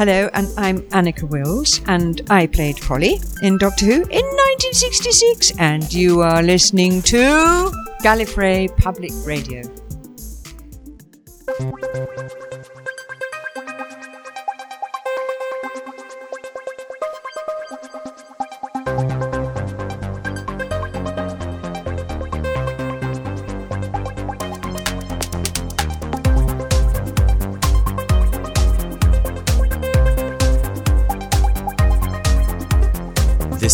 [0.00, 5.92] Hello, and I'm Anneke Wills, and I played Polly in Doctor Who in 1966, and
[5.92, 7.70] you are listening to
[8.02, 9.60] Gallifrey Public Radio.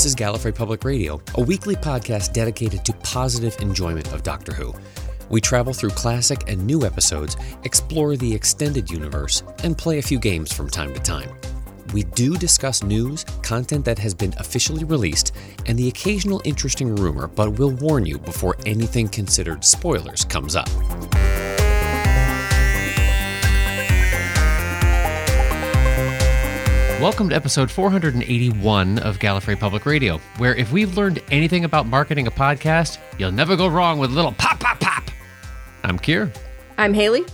[0.06, 4.72] Is Gallifrey Public Radio, a weekly podcast dedicated to positive enjoyment of Doctor Who.
[5.30, 10.20] We travel through classic and new episodes, explore the extended universe, and play a few
[10.20, 11.28] games from time to time.
[11.92, 15.34] We do discuss news, content that has been officially released,
[15.66, 20.68] and the occasional interesting rumor, but we'll warn you before anything considered spoilers comes up.
[27.00, 32.26] Welcome to episode 481 of Gallifrey Public Radio, where if we've learned anything about marketing
[32.26, 35.04] a podcast, you'll never go wrong with a little pop, pop, pop.
[35.84, 36.34] I'm Kier.
[36.78, 37.26] I'm Haley.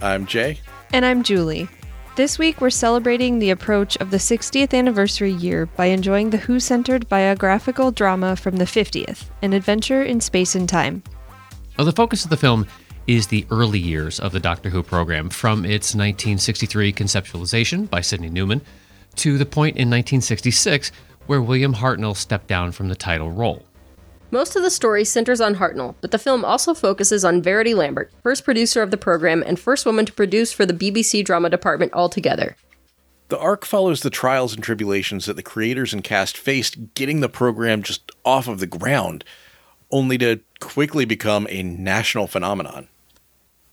[0.00, 0.58] I'm Jay.
[0.94, 1.68] And I'm Julie.
[2.16, 6.58] This week, we're celebrating the approach of the 60th anniversary year by enjoying the Who
[6.58, 11.02] centered biographical drama from the 50th, an adventure in space and time.
[11.76, 12.66] Well, the focus of the film
[13.06, 18.30] is the early years of the Doctor Who program, from its 1963 conceptualization by Sydney
[18.30, 18.62] Newman
[19.16, 20.92] to the point in 1966
[21.26, 23.64] where William Hartnell stepped down from the title role.
[24.32, 28.12] Most of the story centers on Hartnell, but the film also focuses on Verity Lambert,
[28.22, 31.92] first producer of the program and first woman to produce for the BBC drama department
[31.94, 32.56] altogether.
[33.28, 37.28] The arc follows the trials and tribulations that the creators and cast faced getting the
[37.28, 39.24] program just off of the ground,
[39.90, 42.88] only to quickly become a national phenomenon.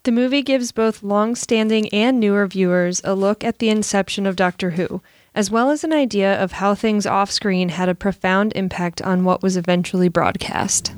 [0.04, 4.36] The movie gives both long standing and newer viewers a look at the inception of
[4.36, 5.02] Doctor Who,
[5.38, 9.24] as well as an idea of how things off screen had a profound impact on
[9.24, 10.96] what was eventually broadcast.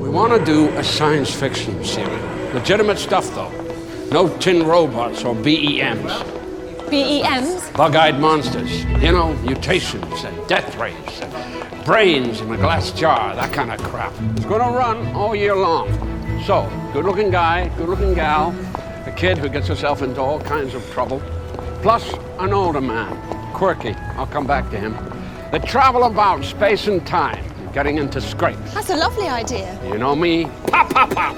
[0.00, 2.10] We want to do a science fiction series.
[2.54, 3.52] Legitimate stuff, though.
[4.10, 6.10] No tin robots or BEMs.
[6.90, 7.72] BEMs?
[7.76, 8.82] Bug eyed monsters.
[9.00, 11.20] You know, mutations and death rays.
[11.20, 14.12] And brains in a glass jar, that kind of crap.
[14.34, 16.19] It's going to run all year long.
[16.46, 18.54] So, good looking guy, good looking gal,
[19.06, 21.20] a kid who gets herself into all kinds of trouble,
[21.82, 23.14] plus an older man,
[23.52, 24.96] quirky, I'll come back to him.
[25.52, 28.72] They travel about space and time, getting into scrapes.
[28.72, 29.78] That's a lovely idea.
[29.86, 30.46] You know me?
[30.66, 31.36] Pop, pop, pop!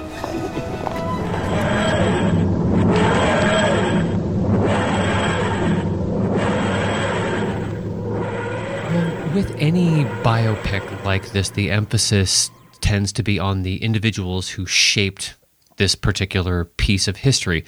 [9.34, 12.50] With any biopic like this, the emphasis
[12.82, 15.34] tends to be on the individuals who shaped
[15.76, 17.64] this particular piece of history.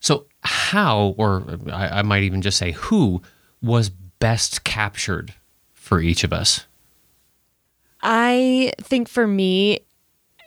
[0.00, 3.22] So, how, or I, I, might even just say who,
[3.62, 5.34] was best captured
[5.72, 6.66] for each of us?
[8.02, 9.80] I think for me,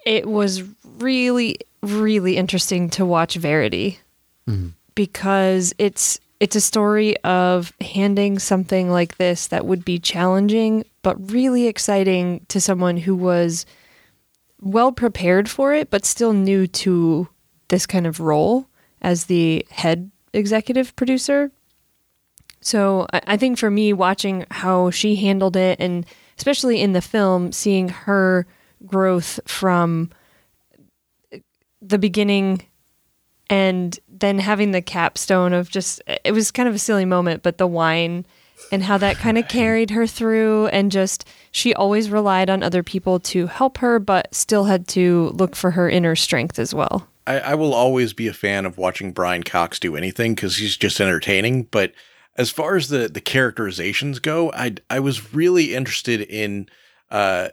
[0.06, 0.64] it was
[0.98, 4.00] really, really interesting to watch Verity
[4.48, 4.70] mm-hmm.
[4.94, 11.32] because it's it's a story of handing something like this that would be challenging but
[11.32, 13.66] really exciting to someone who was
[14.66, 17.30] well prepared for it, but still new to
[17.70, 18.68] this kind of role
[19.02, 21.52] as the head executive producer.
[22.62, 26.04] So I think for me, watching how she handled it, and
[26.38, 28.48] especially in the film, seeing her
[28.86, 30.10] growth from
[31.82, 32.64] the beginning
[33.52, 37.60] and then having the capstone of just, it was kind of a silly moment, but
[37.60, 38.26] the wine
[38.72, 42.84] and how that kind of carried her through and just she always relied on other
[42.84, 47.08] people to help her but still had to look for her inner strength as well.
[47.28, 50.78] I, I will always be a fan of watching brian cox do anything because he's
[50.78, 51.94] just entertaining but
[52.38, 56.68] as far as the the characterizations go i i was really interested in
[57.12, 57.50] uh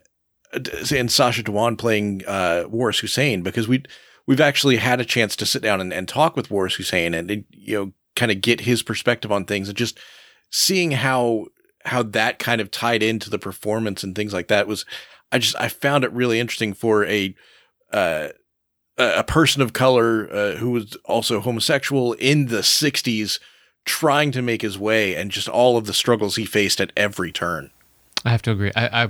[0.90, 3.84] in Sacha Dhawan playing uh Waris Hussein because we
[4.26, 7.30] we've actually had a chance to sit down and, and talk with Waris Hussein and,
[7.30, 9.98] and you know kind of get his perspective on things and just
[10.52, 11.46] seeing how
[11.84, 14.84] how that kind of tied into the performance and things like that was
[15.32, 17.34] I just I found it really interesting for a
[17.92, 18.28] uh,
[18.98, 23.40] a person of color uh, who was also homosexual in the 60s
[23.84, 27.32] trying to make his way and just all of the struggles he faced at every
[27.32, 27.70] turn.
[28.24, 28.70] I have to agree.
[28.76, 29.08] I, I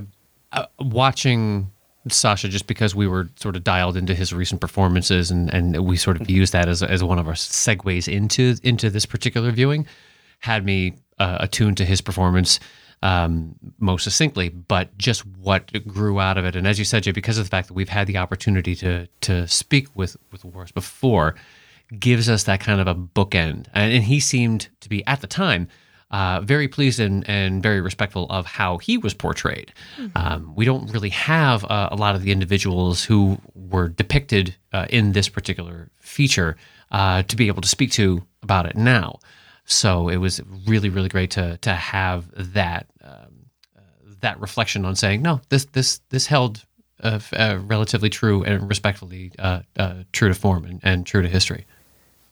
[0.53, 1.71] uh, watching
[2.09, 5.97] Sacha just because we were sort of dialed into his recent performances and, and we
[5.97, 9.87] sort of used that as, as one of our segues into into this particular viewing
[10.41, 12.60] had me uh, attuned to his performance.
[13.02, 16.56] um, most succinctly, but just what grew out of it.
[16.56, 19.06] And as you said, Jay, because of the fact that we've had the opportunity to
[19.22, 21.34] to speak with with Waris before,
[21.98, 23.66] gives us that kind of a bookend.
[23.74, 25.69] And, and he seemed to be at the time.
[26.10, 29.72] Uh, very pleased and, and very respectful of how he was portrayed.
[30.14, 34.84] Um, we don't really have uh, a lot of the individuals who were depicted uh,
[34.90, 36.58] in this particular feature
[36.90, 39.20] uh, to be able to speak to about it now.
[39.64, 43.81] So it was really, really great to to have that um, uh,
[44.20, 46.64] that reflection on saying no, this this this held
[47.03, 51.29] uh, uh, relatively true and respectfully uh, uh, true to form and, and true to
[51.29, 51.67] history.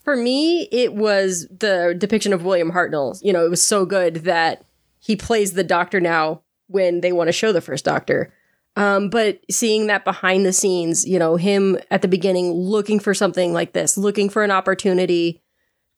[0.05, 3.19] For me, it was the depiction of William Hartnell.
[3.23, 4.65] You know, it was so good that
[4.99, 8.33] he plays the Doctor now when they want to show the first Doctor.
[8.77, 13.13] Um, but seeing that behind the scenes, you know, him at the beginning looking for
[13.13, 15.43] something like this, looking for an opportunity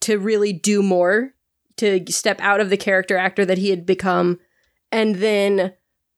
[0.02, 1.34] to really do more,
[1.76, 4.38] to step out of the character actor that he had become,
[4.90, 5.72] and then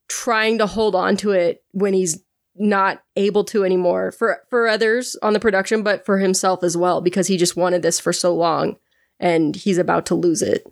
[0.08, 2.22] trying to hold on to it when he's
[2.56, 7.00] not able to anymore for for others on the production but for himself as well
[7.00, 8.76] because he just wanted this for so long
[9.18, 10.64] and he's about to lose it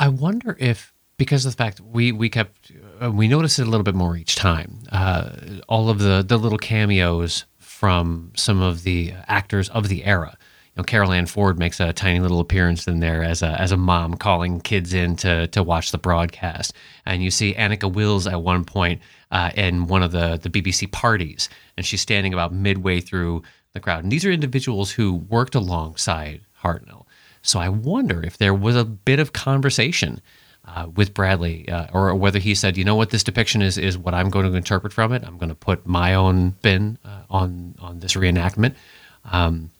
[0.00, 2.72] I wonder if because of the fact we we kept
[3.02, 4.80] uh, we noticed it a little bit more each time.
[4.90, 5.30] Uh,
[5.68, 10.35] all of the the little cameos from some of the actors of the era.
[10.76, 13.76] Know, Carole Ann Ford makes a tiny little appearance in there as a as a
[13.76, 16.74] mom calling kids in to to watch the broadcast,
[17.06, 19.00] and you see Anneke Wills at one point
[19.30, 23.42] uh, in one of the the BBC parties, and she's standing about midway through
[23.72, 24.02] the crowd.
[24.02, 27.06] And these are individuals who worked alongside Hartnell.
[27.42, 30.20] So I wonder if there was a bit of conversation
[30.66, 33.96] uh, with Bradley, uh, or whether he said, "You know what, this depiction is is
[33.96, 35.24] what I'm going to interpret from it.
[35.24, 38.74] I'm going to put my own spin uh, on on this reenactment."
[39.24, 39.70] Um,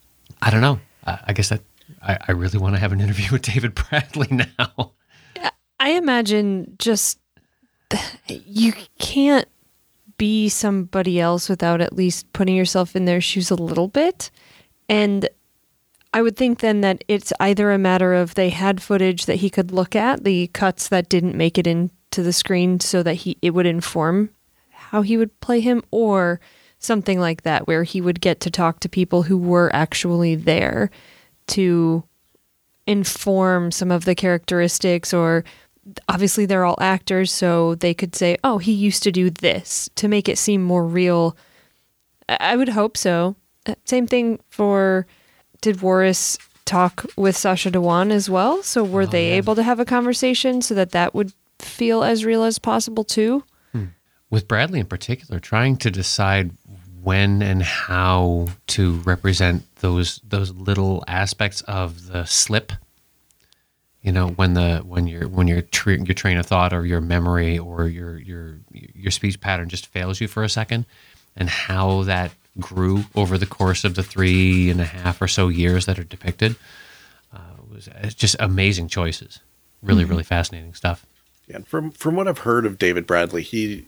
[0.43, 0.81] I don't know.
[1.05, 1.62] I, I guess that
[2.03, 4.93] I, I really want to have an interview with David Bradley now.
[5.79, 7.19] I imagine just
[8.29, 9.47] you can't
[10.19, 14.31] be somebody else without at least putting yourself in their shoes a little bit.
[14.88, 15.29] And
[16.15, 19.50] I would think then that it's either a matter of they had footage that he
[19.50, 23.37] could look at, the cuts that didn't make it into the screen so that he
[23.43, 24.31] it would inform
[24.71, 26.41] how he would play him or
[26.78, 30.90] something like that where he would get to talk to people who were actually there
[31.49, 32.05] to
[32.87, 35.44] inform some of the characteristics or
[36.08, 40.08] obviously they're all actors so they could say oh he used to do this to
[40.08, 41.37] make it seem more real.
[42.28, 43.37] I would hope so.
[43.67, 45.06] Uh, same thing for
[45.61, 48.62] did Waris talk with Sacha Dhawan as well?
[48.62, 52.44] So were they able to have a conversation so that that would feel as real
[52.44, 53.44] as possible too?
[54.29, 56.50] With Bradley in particular, trying to decide
[57.06, 62.73] when and how to represent those those little aspects of the slip.
[64.03, 67.58] You know, when the when your when your your train of thought or your memory
[67.58, 70.85] or your your your speech pattern just fails you for a second,
[71.37, 75.47] and how that grew over the course of the three and a half or so
[75.47, 76.56] years that are depicted
[77.32, 77.38] uh,
[77.73, 79.38] was just amazing choices.
[79.81, 81.06] Really, really fascinating stuff.
[81.47, 83.87] Yeah, and from from what I've heard of David Bradley, he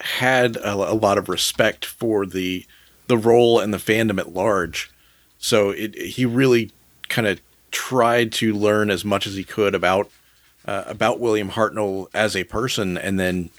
[0.00, 2.64] had a, a lot of respect for the
[3.06, 4.90] the role and the fandom at large.
[5.38, 6.70] So it, he really
[7.08, 7.40] kind of
[7.70, 10.10] tried to learn as much as he could about
[10.66, 13.50] uh, about William Hartnell as a person, and then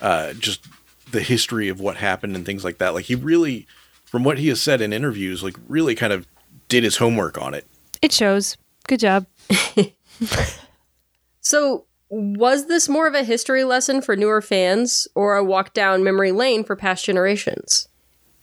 [0.00, 0.66] uh, just
[1.12, 2.94] the history of what happened and things like that.
[2.94, 3.66] Like he really,
[4.04, 6.26] from what he has said in interviews, like really kind of
[6.68, 7.66] did his homework on it.
[8.02, 8.56] it shows
[8.88, 9.26] good job
[11.40, 16.04] so was this more of a history lesson for newer fans or a walk down
[16.04, 17.88] memory lane for past generations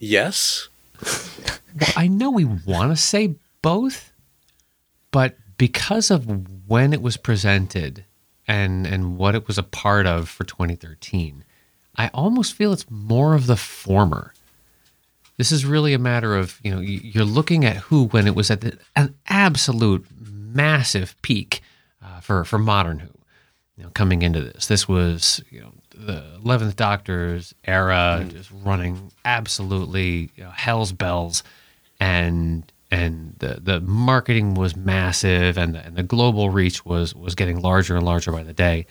[0.05, 0.67] Yes,
[1.79, 4.12] Well, I know we want to say both,
[5.12, 6.27] but because of
[6.67, 8.03] when it was presented
[8.46, 11.46] and and what it was a part of for 2013,
[11.96, 14.34] I almost feel it's more of the former.
[15.38, 18.51] This is really a matter of you know you're looking at who when it was
[18.51, 21.62] at the, an absolute massive peak
[22.03, 23.10] uh, for for modern Who.
[23.77, 28.30] You know, coming into this, this was you know the Eleventh Doctor's era, mm-hmm.
[28.30, 31.44] just running absolutely you know, hell's bells,
[32.00, 37.34] and and the the marketing was massive, and the, and the global reach was was
[37.36, 38.86] getting larger and larger by the day.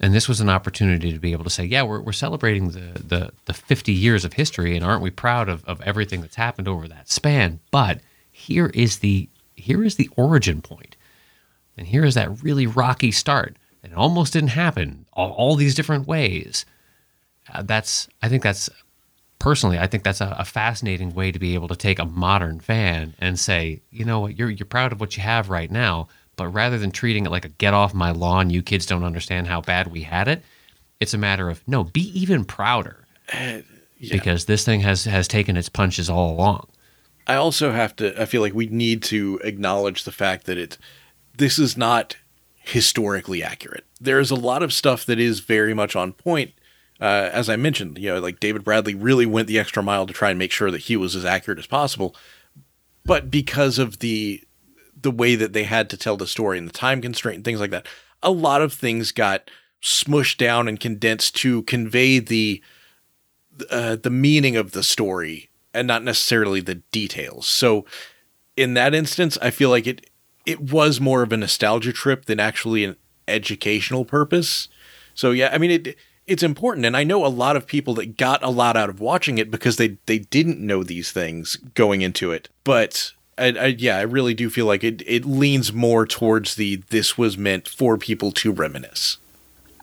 [0.00, 3.00] And this was an opportunity to be able to say, yeah, we're, we're celebrating the,
[3.00, 6.66] the, the 50 years of history, and aren't we proud of, of everything that's happened
[6.66, 7.60] over that span?
[7.70, 10.96] But here is the here is the origin point,
[11.76, 13.56] and here is that really rocky start.
[13.84, 16.64] And it almost didn't happen all, all these different ways.
[17.52, 18.70] Uh, that's I think that's
[19.38, 22.60] personally I think that's a, a fascinating way to be able to take a modern
[22.60, 26.08] fan and say, you know what, you're you're proud of what you have right now,
[26.36, 29.46] but rather than treating it like a get off my lawn, you kids don't understand
[29.48, 30.42] how bad we had it,
[30.98, 33.04] It's a matter of no, be even prouder
[34.00, 36.68] because this thing has has taken its punches all along.
[37.26, 38.20] I also have to.
[38.20, 40.78] I feel like we need to acknowledge the fact that it.
[41.36, 42.16] This is not
[42.64, 43.84] historically accurate.
[44.00, 46.52] There is a lot of stuff that is very much on point.
[47.00, 50.14] Uh, as I mentioned, you know, like David Bradley really went the extra mile to
[50.14, 52.16] try and make sure that he was as accurate as possible.
[53.04, 54.42] But because of the
[55.00, 57.60] the way that they had to tell the story and the time constraint and things
[57.60, 57.86] like that,
[58.22, 59.50] a lot of things got
[59.82, 62.62] smushed down and condensed to convey the
[63.70, 67.46] uh, the meaning of the story and not necessarily the details.
[67.46, 67.84] So
[68.56, 70.08] in that instance, I feel like it
[70.46, 72.96] it was more of a nostalgia trip than actually an
[73.28, 74.68] educational purpose.
[75.14, 75.96] So yeah, I mean it
[76.26, 79.00] it's important and I know a lot of people that got a lot out of
[79.00, 82.48] watching it because they they didn't know these things going into it.
[82.64, 86.76] But I, I, yeah, I really do feel like it it leans more towards the
[86.90, 89.18] this was meant for people to reminisce.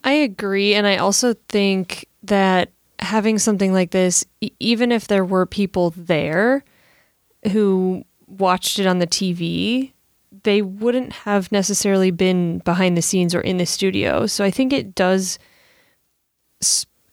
[0.03, 0.73] I agree.
[0.73, 5.93] And I also think that having something like this, e- even if there were people
[5.95, 6.63] there
[7.51, 9.91] who watched it on the TV,
[10.43, 14.25] they wouldn't have necessarily been behind the scenes or in the studio.
[14.25, 15.39] So I think it does.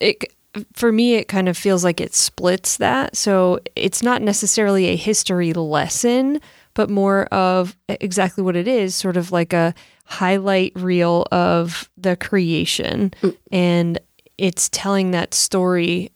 [0.01, 0.33] It
[0.73, 3.17] for me, it kind of feels like it splits that.
[3.17, 6.41] So it's not necessarily a history lesson,
[6.75, 9.75] but more of exactly what it is, sort of like a
[10.07, 13.13] highlight reel of the creation.
[13.23, 13.37] Mm.
[13.53, 13.99] And
[14.39, 16.11] it's telling that story,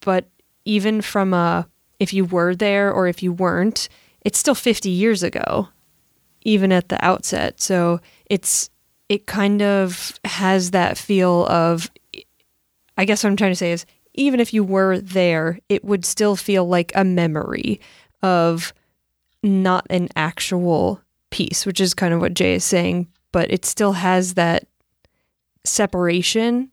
[0.00, 0.28] but
[0.64, 1.66] even from a
[1.98, 3.88] if you were there or if you weren't,
[4.20, 5.68] it's still 50 years ago,
[6.46, 7.60] even at the outset.
[7.60, 8.00] So
[8.30, 8.70] it's
[9.08, 11.90] it kind of has that feel of
[12.96, 13.84] I guess what I'm trying to say is
[14.14, 17.80] even if you were there, it would still feel like a memory
[18.22, 18.72] of
[19.42, 23.92] not an actual piece, which is kind of what Jay is saying, but it still
[23.92, 24.66] has that
[25.64, 26.72] separation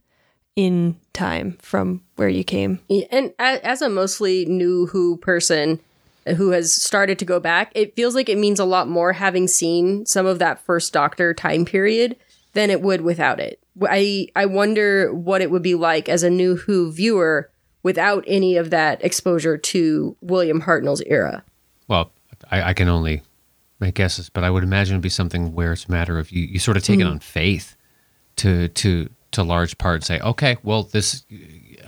[0.56, 2.80] in time from where you came.
[3.12, 5.80] And as a mostly new Who person
[6.26, 9.48] who has started to go back, it feels like it means a lot more having
[9.48, 12.16] seen some of that first Doctor time period
[12.54, 13.60] than it would without it.
[13.82, 17.50] I I wonder what it would be like as a new Who viewer
[17.82, 21.44] without any of that exposure to William Hartnell's era.
[21.88, 22.12] Well,
[22.50, 23.22] I, I can only
[23.80, 26.44] make guesses, but I would imagine it'd be something where it's a matter of you,
[26.44, 27.12] you sort of take it hmm.
[27.12, 27.76] on faith
[28.38, 31.26] to to to large part and say, okay, well, this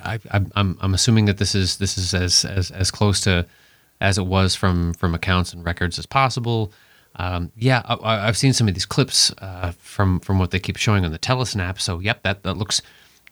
[0.04, 3.46] I, I'm I'm I'm assuming that this is this is as as as close to
[4.02, 6.72] as it was from from accounts and records as possible.
[7.18, 10.78] Um, yeah, I- I've seen some of these clips uh, from from what they keep
[10.78, 11.80] showing on the Telesnap.
[11.80, 12.82] So, yep, that that looks,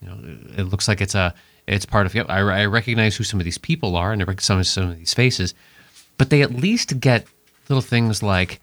[0.00, 0.18] you know,
[0.56, 1.34] it looks like it's a
[1.66, 2.14] it's part of.
[2.14, 4.98] Yep, I, I recognize who some of these people are and I recognize some of,
[4.98, 5.54] these faces,
[6.16, 7.26] but they at least get
[7.68, 8.60] little things like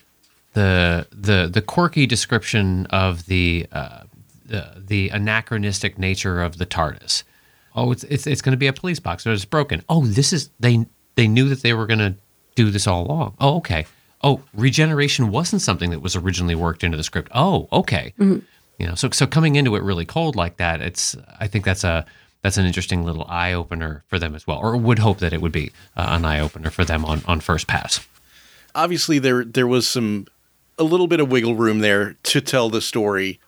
[0.54, 4.04] the the the quirky description of the uh,
[4.46, 7.24] the, the anachronistic nature of the TARDIS.
[7.76, 9.26] Oh, it's it's, it's going to be a police box.
[9.26, 9.84] It's broken.
[9.88, 10.86] Oh, this is they
[11.22, 12.16] they knew that they were going to
[12.56, 13.36] do this all along.
[13.40, 13.86] Oh, okay.
[14.24, 17.30] Oh, regeneration wasn't something that was originally worked into the script.
[17.36, 18.14] Oh, okay.
[18.18, 18.42] You
[18.80, 22.06] know, so so coming into it really cold like that, it's I think that's a
[22.42, 25.42] that's an interesting little eye opener for them as well, or would hope that it
[25.44, 28.00] would be uh, an eye opener for them on on first pass.
[28.74, 30.26] obviously there there was some
[30.80, 33.40] a little bit of wiggle room there to tell the story.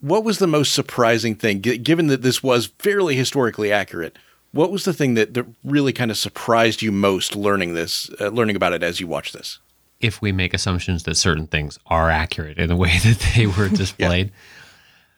[0.00, 4.16] What was the most surprising thing, G- given that this was fairly historically accurate?
[4.52, 8.28] What was the thing that, that really kind of surprised you most learning this, uh,
[8.28, 9.58] learning about it as you watch this?
[10.00, 13.68] if we make assumptions that certain things are accurate in the way that they were
[13.68, 14.32] displayed.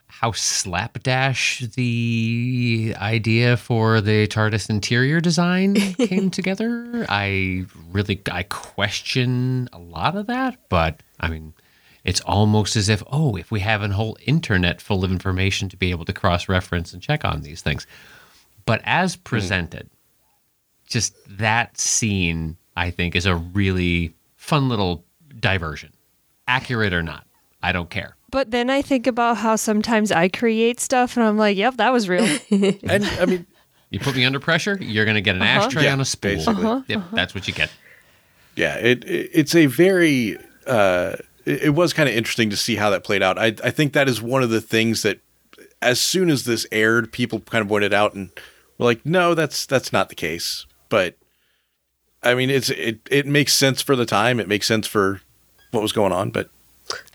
[0.06, 7.06] How slapdash the idea for the TARDIS interior design came together.
[7.08, 11.54] I really I question a lot of that, but I mean
[12.04, 15.76] it's almost as if, oh, if we have a whole internet full of information to
[15.76, 17.87] be able to cross reference and check on these things.
[18.70, 19.22] But as hmm.
[19.24, 19.90] presented,
[20.86, 25.04] just that scene, I think, is a really fun little
[25.40, 25.92] diversion.
[26.46, 27.26] Accurate or not,
[27.64, 28.14] I don't care.
[28.30, 31.92] But then I think about how sometimes I create stuff and I'm like, yep, that
[31.92, 32.22] was real.
[32.50, 33.46] And I mean,
[33.90, 35.66] You put me under pressure, you're going to get an uh-huh.
[35.66, 36.36] ashtray Yeah, on a spool.
[36.36, 36.64] basically.
[36.64, 36.82] Uh-huh.
[36.86, 37.16] Yep, uh-huh.
[37.16, 37.72] that's what you get.
[38.54, 42.76] yeah, it, it it's a very uh, it, it was kind of interesting to see
[42.76, 43.36] how that played out.
[43.36, 45.18] I I think that is one of the things that
[45.82, 48.30] as soon as this aired, people kind of pointed out and
[48.80, 50.66] were like, no, that's that's not the case.
[50.88, 51.16] But
[52.22, 54.40] I mean, it's it it makes sense for the time.
[54.40, 55.20] It makes sense for
[55.70, 56.30] what was going on.
[56.30, 56.50] But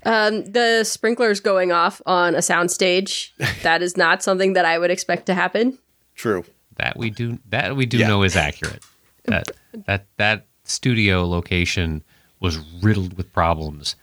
[0.06, 3.32] Um, the sprinklers going off on a soundstage,
[3.64, 5.78] that is not something that I would expect to happen.
[6.16, 6.46] true.
[6.78, 8.08] That we do that we do Yeah.
[8.08, 8.84] know is accurate.
[9.26, 9.52] That
[9.88, 12.04] that that studio location
[12.42, 13.96] was riddled with problems,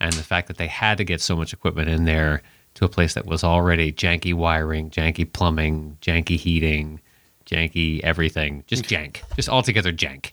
[0.00, 2.42] and the fact that they had to get so much equipment in there
[2.74, 7.00] to a place that was already janky wiring, janky plumbing, janky heating,
[7.48, 10.32] janky everything, just jank, just altogether jank.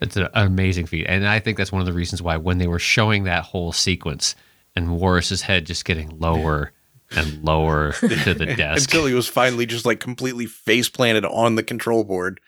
[0.00, 2.66] It's an amazing feat, and I think that's one of the reasons why when they
[2.66, 4.34] were showing that whole sequence
[4.74, 6.72] and Waris's head just getting lower
[7.16, 11.54] and lower to the desk until he was finally just like completely face planted on
[11.54, 12.40] the control board.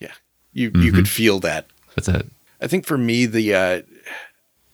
[0.00, 0.12] Yeah,
[0.52, 1.66] you you could feel that.
[1.94, 2.26] That's it.
[2.60, 3.82] I think for me, the uh,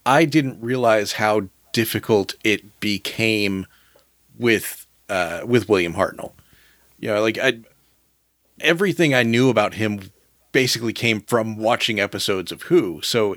[0.06, 3.66] I didn't realize how difficult it became
[4.38, 6.32] with uh, with William Hartnell.
[6.98, 7.60] You know, like I
[8.62, 10.10] everything I knew about him
[10.52, 13.00] basically came from watching episodes of Who.
[13.02, 13.36] So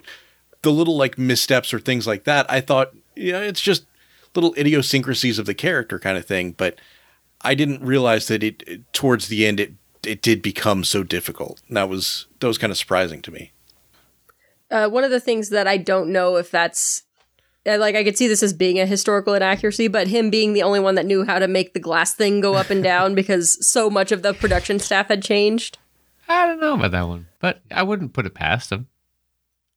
[0.62, 3.86] the little like missteps or things like that, I thought, yeah, it's just
[4.36, 6.52] little idiosyncrasies of the character kind of thing.
[6.52, 6.80] But
[7.42, 9.74] I didn't realize that it, towards the end it
[10.06, 11.62] it did become so difficult.
[11.70, 13.52] That was that was kind of surprising to me.
[14.70, 17.04] Uh, one of the things that I don't know if that's
[17.66, 20.80] like I could see this as being a historical inaccuracy, but him being the only
[20.80, 23.90] one that knew how to make the glass thing go up and down because so
[23.90, 25.78] much of the production staff had changed.
[26.28, 28.88] I don't know about that one, but I wouldn't put it past him.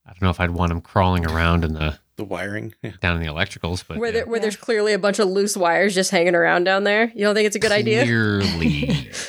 [0.07, 2.75] I don't know if I'd want him crawling around in the The wiring.
[2.83, 2.93] Yeah.
[3.01, 4.13] down in the electricals, but Where, yeah.
[4.21, 7.13] there, where there's clearly a bunch of loose wires just hanging around down there.
[7.15, 8.05] You don't think it's a good idea?
[8.05, 9.11] Clearly.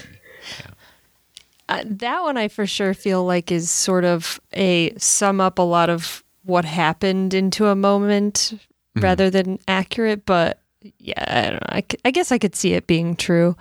[1.68, 5.62] Uh, that one I for sure feel like is sort of a sum up a
[5.62, 9.01] lot of what happened into a moment mm-hmm.
[9.01, 10.25] rather than accurate.
[10.25, 10.62] But
[11.00, 11.60] yeah, I don't know.
[11.70, 13.56] I, I guess I could see it being true.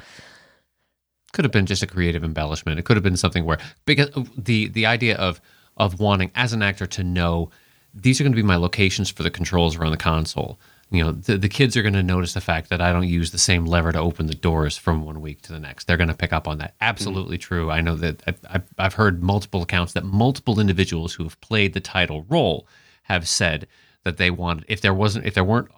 [1.32, 2.78] could have been just a creative embellishment.
[2.78, 5.40] It could have been something where because the the idea of
[5.76, 7.50] of wanting as an actor to know
[7.94, 10.58] these are going to be my locations for the controls around the console.
[10.90, 13.30] You know, the, the kids are going to notice the fact that I don't use
[13.30, 15.86] the same lever to open the doors from one week to the next.
[15.86, 16.74] They're going to pick up on that.
[16.80, 17.54] Absolutely mm-hmm.
[17.54, 17.70] true.
[17.70, 21.74] I know that I, I, I've heard multiple accounts that multiple individuals who have played
[21.74, 22.66] the title role
[23.02, 23.66] have said
[24.04, 25.68] that they wanted if there wasn't if there weren't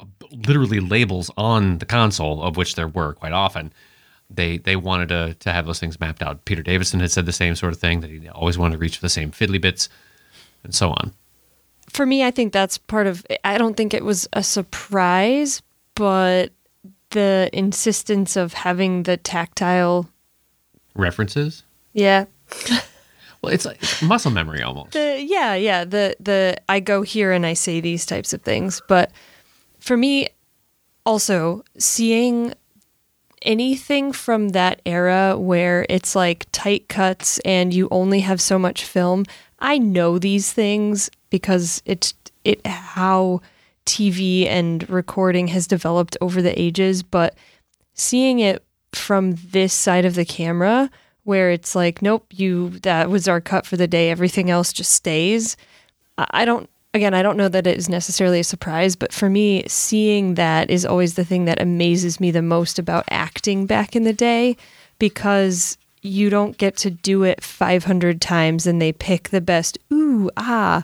[0.47, 3.73] literally labels on the console of which there were quite often
[4.31, 6.45] they they wanted to to have those things mapped out.
[6.45, 8.97] Peter Davison had said the same sort of thing that he always wanted to reach
[8.97, 9.89] for the same fiddly bits,
[10.63, 11.13] and so on.
[11.93, 13.27] For me, I think that's part of.
[13.45, 15.61] I don't think it was a surprise,
[15.95, 16.53] but
[17.11, 20.09] the insistence of having the tactile.
[20.95, 21.65] References.
[21.93, 22.27] Yeah,
[23.43, 24.93] Well, it's like muscle memory almost.
[24.93, 28.83] the yeah yeah the the i go here and i say these types of things
[28.87, 29.11] but
[29.79, 30.29] for me
[31.07, 32.53] also seeing
[33.43, 38.85] anything from that era where it's like tight cuts and you only have so much
[38.85, 39.25] film
[39.59, 42.15] i know these things because it's
[42.45, 43.41] it how
[43.87, 47.35] tv and recording has developed over the ages but
[47.95, 50.91] seeing it from this side of the camera
[51.25, 54.93] where it's like nope you that was our cut for the day everything else just
[54.93, 55.57] stays.
[56.19, 59.65] I don't again i don't know that it is necessarily a surprise but for me
[59.67, 64.03] seeing that is always the thing that amazes me the most about acting back in
[64.03, 64.57] the day
[64.99, 70.31] because you don't get to do it 500 times and they pick the best ooh
[70.37, 70.83] ah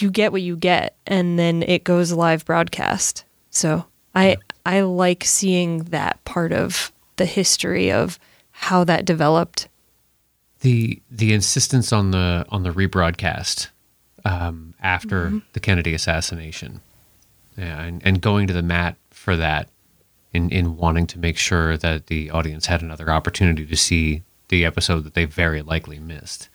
[0.00, 3.24] you get what you get and then it goes live broadcast.
[3.50, 8.18] So i i like seeing that part of the history of
[8.50, 9.68] how that developed.
[10.60, 13.68] The the insistence on the on the rebroadcast
[14.24, 16.80] um, after the Kennedy assassination,
[17.58, 19.68] yeah, and, and going to the mat for that,
[20.32, 24.64] in in wanting to make sure that the audience had another opportunity to see the
[24.64, 26.48] episode that they very likely missed,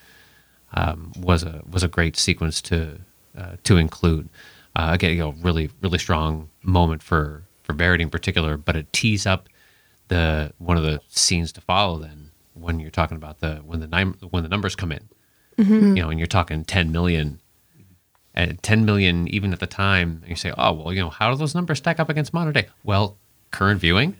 [0.73, 3.01] um, was a was a great sequence to
[3.39, 4.29] uh, to include.
[4.75, 8.91] Uh, again, you know, really really strong moment for for Verity in particular, but it
[8.93, 9.47] tees up
[10.09, 13.87] the one of the scenes to follow then when you're talking about the when the
[13.87, 15.07] nine, when the numbers come in.
[15.95, 17.39] You know and you're talking 10 million
[18.33, 21.29] and 10 million even at the time and you say oh well you know how
[21.31, 22.67] do those numbers stack up against modern day?
[22.83, 23.17] Well
[23.51, 24.15] current viewing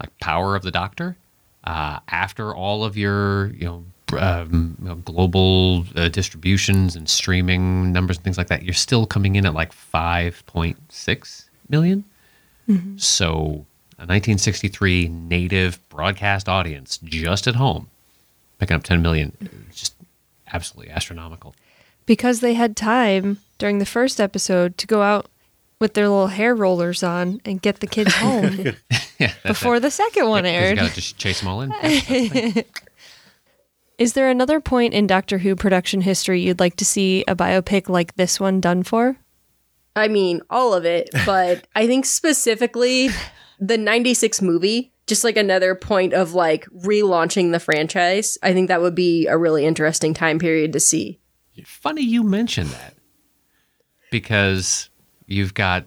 [0.00, 1.16] like power of the doctor
[1.64, 3.84] uh, after all of your you know
[4.18, 9.06] um, you know, global uh, distributions and streaming numbers and things like that, you're still
[9.06, 12.04] coming in at like 5.6 million.
[12.98, 13.66] So,
[13.98, 17.88] a 1963 native broadcast audience just at home
[18.60, 19.32] picking up 10 million
[19.74, 19.94] just
[20.52, 21.54] absolutely astronomical.
[22.06, 25.26] because they had time during the first episode to go out
[25.80, 28.74] with their little hair rollers on and get the kids home
[29.18, 30.76] Yeah, before the second one You aired.
[30.76, 31.70] got to just chase them all in.
[31.82, 32.64] Yeah, that's the thing.
[34.00, 37.90] Is there another point in Doctor Who production history you'd like to see a biopic
[37.90, 39.18] like this one done for?
[39.94, 43.10] I mean, all of it, but I think specifically
[43.58, 48.38] the 96 movie, just like another point of like relaunching the franchise.
[48.42, 51.20] I think that would be a really interesting time period to see.
[51.66, 52.94] Funny you mention that
[54.10, 54.88] because
[55.26, 55.84] you've got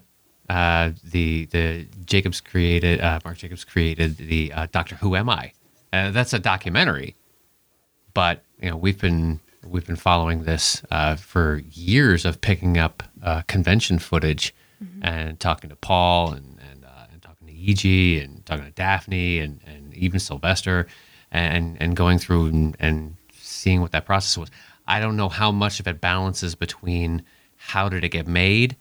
[0.48, 5.52] uh, the the Jacobs created uh, Mark Jacobs created the uh, Doctor Who Am I?
[5.92, 7.16] Uh, that's a documentary,
[8.14, 13.02] but you know we've been we've been following this uh, for years of picking up
[13.22, 14.54] uh, convention footage
[15.02, 18.70] and talking to Paul and and, uh, and talking to Yee Jee and talking to
[18.70, 20.86] Daphne and, and even Sylvester
[21.30, 24.50] and and going through and, and seeing what that process was.
[24.86, 27.22] I don't know how much of it balances between
[27.56, 28.76] how did it get made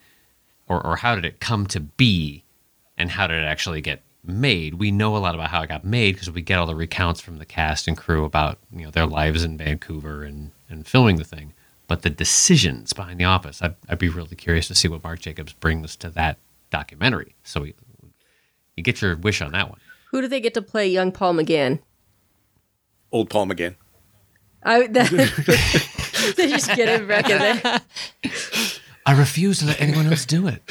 [0.68, 2.44] or, or how did it come to be
[2.98, 5.84] and how did it actually get made we know a lot about how it got
[5.84, 8.92] made because we get all the recounts from the cast and crew about you know
[8.92, 11.54] their lives in vancouver and, and filming the thing
[11.88, 15.20] but the decisions behind the office I'd, I'd be really curious to see what mark
[15.20, 16.38] jacobs brings to that
[16.70, 17.74] documentary so we,
[18.78, 19.80] you get your wish on that one
[20.12, 21.80] Who do they get to play young Paul McGann?
[23.12, 23.76] Old Paul McGann.
[24.64, 27.82] I that, they just get him back in there.
[29.06, 30.64] i refuse to let anyone else do it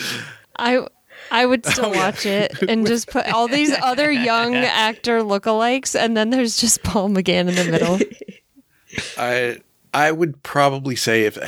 [0.57, 0.87] I
[1.33, 5.99] I would still oh, watch it and just put all these other young actor lookalikes,
[5.99, 7.99] and then there's just Paul McGann in the middle.
[9.19, 9.59] I
[9.93, 11.39] I would probably say if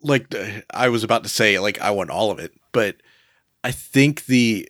[0.00, 0.32] like
[0.70, 2.96] I was about to say like I want all of it, but
[3.64, 4.68] I think the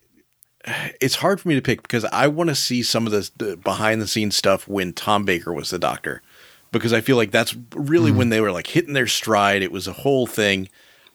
[1.01, 3.57] it's hard for me to pick because I want to see some of the, the
[3.57, 6.23] behind the scenes stuff when Tom Baker was the doctor
[6.73, 8.31] because I feel like that's really when mm-hmm.
[8.31, 9.63] they were like hitting their stride.
[9.63, 10.69] It was a whole thing.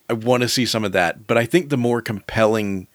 [0.10, 2.88] I want to see some of that, but I think the more compelling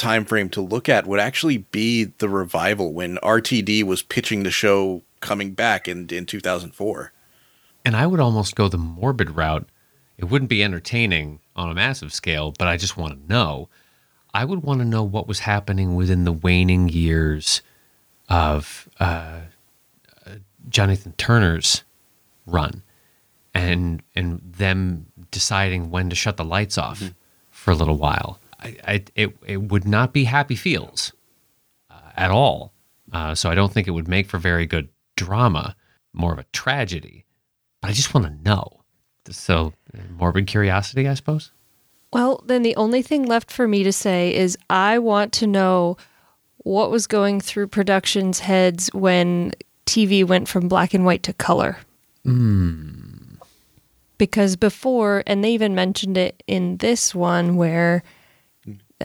[0.00, 4.50] time frame to look at would actually be the revival when RTD was pitching the
[4.50, 7.12] show coming back in in 2004.
[7.84, 9.68] And I would almost go the morbid route.
[10.18, 13.68] It wouldn't be entertaining on a massive scale, but I just want to know.
[14.32, 17.62] I would want to know what was happening within the waning years
[18.28, 19.40] of uh,
[20.26, 20.30] uh,
[20.68, 21.84] John Nathan-Turner's
[22.46, 22.82] run,
[23.54, 27.12] and and them deciding when to shut the lights off
[27.50, 28.39] for a little while.
[28.60, 31.12] I, I it it would not be happy feels
[31.90, 32.72] uh, at all.
[33.12, 35.74] Uh, so I don't think it would make for very good drama.
[36.12, 37.24] More of a tragedy
[37.80, 38.80] but I just want to know.
[39.30, 39.72] So,
[40.16, 41.50] morbid curiosity, I suppose.
[42.12, 45.96] Well, then the only thing left for me to say is I want to know
[46.58, 49.52] what was going through production's heads when
[49.86, 51.78] TV went from black and white to color.
[54.18, 58.02] Because before, and they even mentioned it in this one where,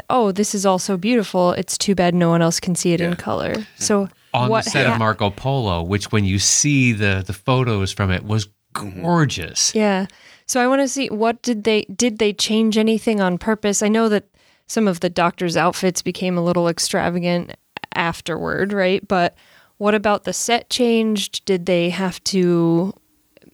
[0.09, 1.51] oh, this is all so beautiful.
[1.51, 3.65] It's too bad no one else can see it in color.
[3.77, 7.33] So, On what the set ha- of Marco Polo, which when you see the the
[7.33, 9.01] photos from it was mm-hmm.
[9.01, 9.73] gorgeous.
[9.75, 10.07] Yeah.
[10.47, 13.81] So I want to see what did they did they change anything on purpose?
[13.81, 14.25] I know that
[14.67, 17.55] some of the doctor's outfits became a little extravagant
[17.93, 19.05] afterward, right?
[19.07, 19.35] But
[19.77, 21.45] what about the set changed?
[21.45, 22.93] Did they have to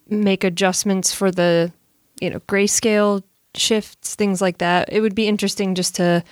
[0.09, 1.71] make adjustments for the,
[2.19, 3.23] you know, grayscale
[3.55, 4.91] shifts, things like that?
[4.91, 6.23] It would be interesting just to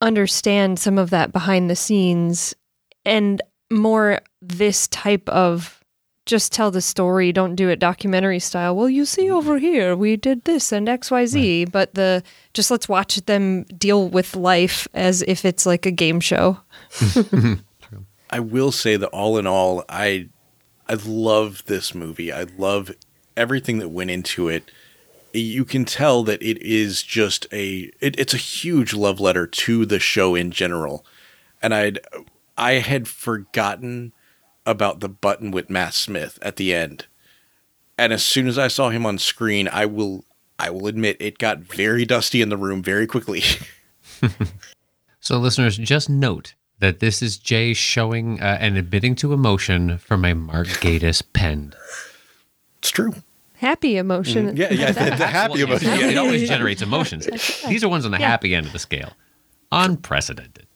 [0.00, 2.54] understand some of that behind the scenes
[3.04, 3.40] and
[3.70, 5.82] more this type of
[6.26, 10.16] just tell the story don't do it documentary style well you see over here we
[10.16, 15.46] did this and xyz but the just let's watch them deal with life as if
[15.46, 16.58] it's like a game show
[18.30, 20.28] I will say that all in all, I
[20.88, 22.32] I love this movie.
[22.32, 22.92] I love
[23.36, 24.70] everything that went into it.
[25.38, 29.86] You can tell that it is just a it, it's a huge love letter to
[29.86, 31.04] the show in general.
[31.62, 31.98] And I'd
[32.56, 34.12] I had forgotten
[34.64, 37.06] about the button with Matt Smith at the end.
[37.98, 40.24] And as soon as I saw him on screen, I will
[40.58, 43.42] I will admit it got very dusty in the room very quickly.
[45.26, 50.24] So, listeners, just note that this is Jay showing uh, and admitting to emotion from
[50.24, 51.74] a Mark Gatiss pen.
[52.78, 53.12] it's true.
[53.66, 55.88] Happy emotion mm, Yeah, yeah, the, the happy Well, emotion.
[56.12, 57.26] It always generates emotions.
[57.68, 59.12] These are ones on the happy end of the scale.
[59.72, 60.66] Unprecedented.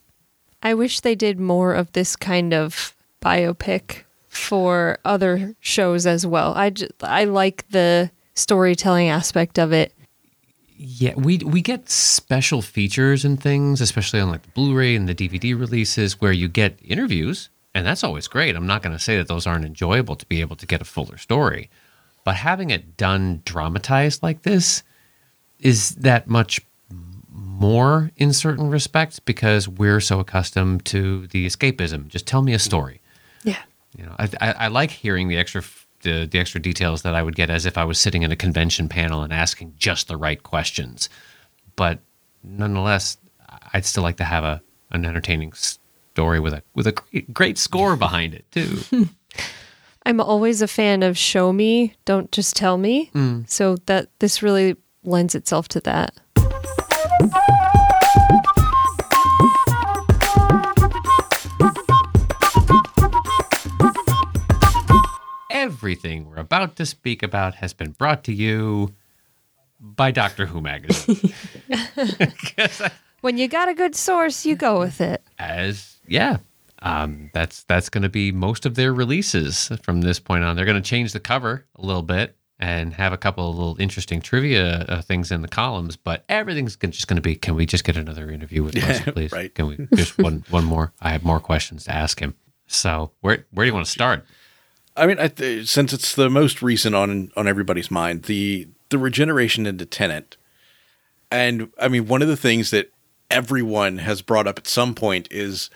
[0.62, 6.52] i wish they did more of this kind of biopic for other shows as well
[6.54, 9.92] i just, i like the storytelling aspect of it
[11.02, 15.14] Yeah, we we get special features and things, especially on like the Blu-ray and the
[15.14, 18.56] DVD releases, where you get interviews, and that's always great.
[18.56, 20.88] I'm not going to say that those aren't enjoyable to be able to get a
[20.94, 21.68] fuller story,
[22.24, 24.82] but having it done dramatized like this
[25.58, 26.60] is that much
[27.32, 32.08] more in certain respects because we're so accustomed to the escapism.
[32.08, 33.00] Just tell me a story.
[33.44, 33.62] yeah
[33.96, 35.62] You know, I, I, I like hearing the extra
[36.02, 38.36] the, the extra details that I would get as if I was sitting in a
[38.36, 41.10] convention panel and asking just the right questions.
[41.76, 41.98] But
[42.42, 43.18] nonetheless,
[43.74, 47.58] I'd still like to have a an entertaining story with a with a great, great
[47.58, 48.80] score behind it too.
[50.06, 53.10] I'm always a fan of show me, don't just tell me.
[53.14, 53.48] Mm.
[53.48, 56.14] So that this really lends itself to that.
[65.50, 68.94] Everything we're about to speak about has been brought to you
[69.80, 71.32] by Doctor Who magazine.
[71.70, 75.22] I- When you got a good source, you go with it.
[75.38, 76.38] as yeah
[76.82, 80.56] um, that's that's going to be most of their releases from this point on.
[80.56, 83.76] They're going to change the cover a little bit and have a couple of little
[83.80, 87.64] interesting trivia uh, things in the columns but everything's just going to be can we
[87.64, 89.32] just get another interview with Russell please?
[89.32, 89.54] right.
[89.54, 90.92] can we just one one more?
[91.00, 92.34] I have more questions to ask him.
[92.66, 94.24] So where where do you want to start?
[94.96, 98.98] I mean, I th- since it's the most recent on on everybody's mind, the the
[98.98, 100.36] regeneration into Tennant,
[101.30, 102.92] and I mean, one of the things that
[103.30, 105.70] everyone has brought up at some point is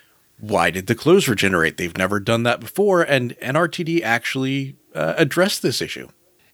[0.49, 1.77] why did the clothes regenerate?
[1.77, 6.09] They've never done that before, and NRTD actually uh, addressed this issue.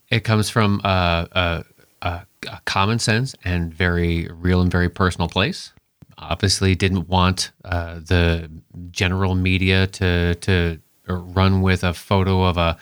[0.09, 1.63] it comes from uh, a,
[2.01, 5.73] a, a common sense and very real and very personal place.
[6.17, 8.49] Obviously, didn't want uh, the
[8.91, 12.77] general media to to run with a photo of a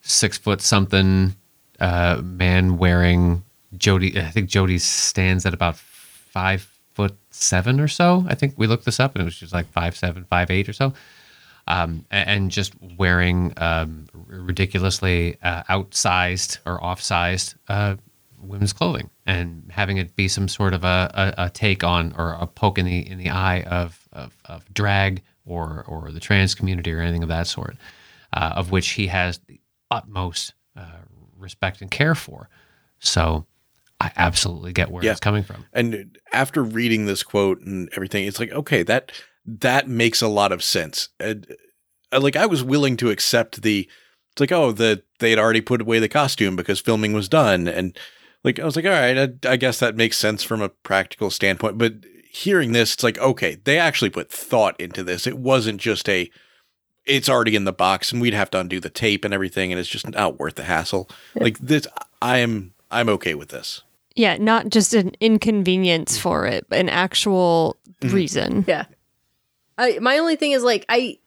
[0.00, 1.34] six foot something
[1.80, 3.42] uh, man wearing
[3.76, 4.16] Jodie.
[4.16, 8.24] I think Jodie stands at about five foot seven or so.
[8.28, 10.68] I think we looked this up, and it was just like five seven, five eight
[10.68, 10.94] or so
[11.66, 17.96] um, and just wearing um, ridiculously uh, outsized or off-sized uh,
[18.40, 22.36] women's clothing, and having it be some sort of a, a, a take on or
[22.38, 26.54] a poke in the in the eye of of, of drag or or the trans
[26.54, 27.76] community or anything of that sort,
[28.34, 29.58] uh, of which he has the
[29.90, 31.00] utmost uh,
[31.38, 32.48] respect and care for.
[32.98, 33.46] So.
[34.04, 35.12] I absolutely get where Yeah.
[35.12, 35.64] it's coming from.
[35.72, 39.12] And after reading this quote and everything, it's like, okay, that
[39.46, 41.08] that makes a lot of sense.
[41.18, 41.46] And
[42.12, 43.88] uh, like I was willing to accept the
[44.32, 47.66] it's like, oh, the they had already put away the costume because filming was done.
[47.68, 47.96] And
[48.42, 51.30] like I was like, all right, I, I guess that makes sense from a practical
[51.30, 51.78] standpoint.
[51.78, 51.94] But
[52.30, 55.26] hearing this, it's like, okay, they actually put thought into this.
[55.26, 56.30] It wasn't just a
[57.06, 59.78] it's already in the box and we'd have to undo the tape and everything, and
[59.78, 61.08] it's just not worth the hassle.
[61.34, 61.86] Like this
[62.20, 63.82] I am I'm okay with this.
[64.16, 66.20] Yeah, not just an inconvenience mm.
[66.20, 68.12] for it, but an actual mm.
[68.12, 68.64] reason.
[68.66, 68.86] Yeah.
[69.76, 71.18] I my only thing is like I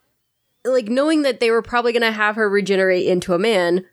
[0.64, 3.86] like knowing that they were probably gonna have her regenerate into a man,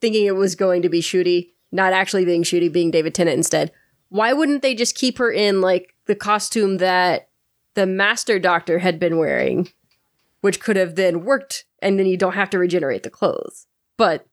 [0.00, 3.70] thinking it was going to be Ncuti, not actually being Ncuti, being David Tennant instead.
[4.08, 7.28] Why wouldn't they just keep her in like the costume that
[7.74, 9.68] the Master Doctor had been wearing,
[10.40, 13.66] which could have then worked, and then you don't have to regenerate the clothes.
[13.96, 14.26] But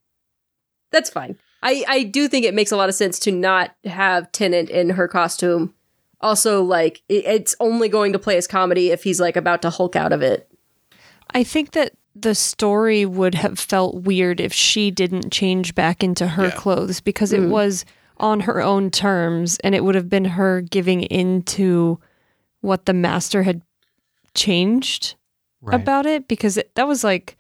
[0.91, 1.37] that's fine.
[1.61, 4.91] I I do think it makes a lot of sense to not have Tennant in
[4.91, 5.73] her costume
[6.21, 9.69] also like it, it's only going to play as comedy if he's like about to
[9.69, 10.47] hulk out of it
[11.33, 16.27] I think that the story would have felt weird if she didn't change back into
[16.27, 16.51] her Yeah.
[16.51, 17.49] clothes because it mm.
[17.49, 17.85] was
[18.17, 21.99] on her own terms and it would have been her giving into
[22.59, 23.61] what the master had
[24.35, 25.15] changed
[25.71, 27.37] about it because it, that was like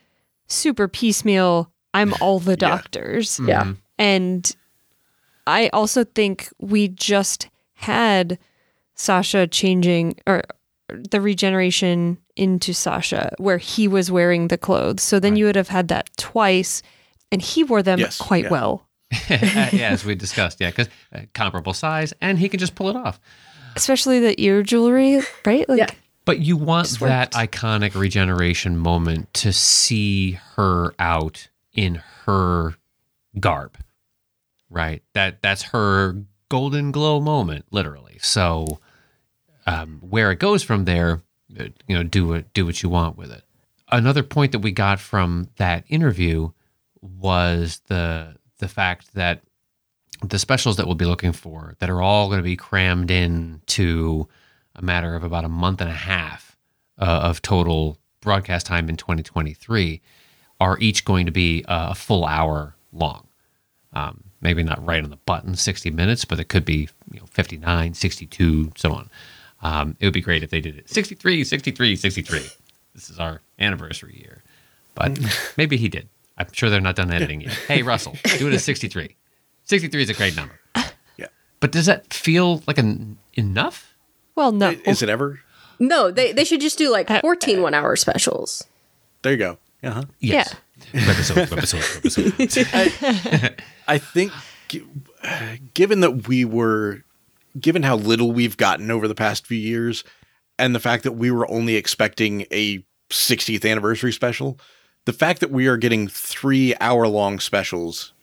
[0.47, 1.71] super piecemeal.
[1.93, 3.39] I'm all the doctors.
[3.45, 3.71] yeah mm-hmm.
[4.01, 4.55] And
[5.45, 8.39] I also think we just had
[8.95, 10.41] Sacha changing or
[10.89, 15.03] the regeneration into Sacha where he was wearing the clothes.
[15.03, 16.81] So then you would have had that twice
[17.31, 18.49] and he wore them Yes, quite yeah.
[18.49, 18.87] well.
[19.29, 22.95] yeah, as we discussed, yeah, because uh, comparable size, and he can just pull it
[22.95, 23.19] off.
[23.75, 25.67] Especially the ear jewelry, right?
[25.69, 25.89] Like Yeah.
[26.23, 27.51] But you want that worked.
[27.51, 32.75] iconic regeneration moment to see her out in her
[33.39, 33.77] garb,
[34.71, 35.03] right?
[35.13, 36.15] That that's her
[36.49, 38.17] golden glow moment, literally.
[38.21, 38.79] So,
[39.67, 41.21] um, where it goes from there,
[41.59, 43.43] uh, you know, do it, do what you want with it.
[43.91, 46.49] Another point that we got from that interview
[47.01, 49.41] was the the fact that
[50.23, 53.61] the specials that we'll be looking for that are all going to be crammed in
[53.65, 54.27] to
[54.75, 56.57] a matter of about a month and a half
[56.99, 59.99] uh, of total broadcast time in 2023
[60.59, 63.27] are each going to be uh, a full hour long.
[63.93, 67.25] Um, maybe not right on the button, 60 minutes, but it could be you know
[67.27, 69.09] 59, 62, so on.
[69.63, 72.39] Um, it would be great if they did it 63, 63, 63.
[72.93, 74.43] This is our anniversary year.
[74.95, 75.19] But
[75.57, 76.09] maybe he did.
[76.37, 77.53] I'm sure they're not done editing yet.
[77.67, 79.15] Hey, Russell, do it at 63.
[79.65, 80.59] 63 is a great number.
[81.17, 81.27] Yeah.
[81.59, 83.93] But does that feel like an enough?
[84.35, 84.71] well, no.
[84.85, 85.39] Is it ever?
[85.79, 88.63] no they they should just do like 14 one hour specials
[89.23, 89.57] There you go.
[89.83, 90.03] Uh-huh.
[90.19, 90.53] Yes.
[90.91, 92.43] Webisodes.
[93.87, 94.31] I think,
[95.73, 97.03] given that we were,
[97.59, 100.03] given how little we've gotten over the past few years,
[100.57, 104.59] and the fact that we were only expecting a 60th anniversary special,
[105.05, 108.13] the fact that we are getting three hour long specials